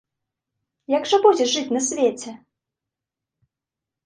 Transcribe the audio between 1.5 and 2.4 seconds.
жыць на свеце?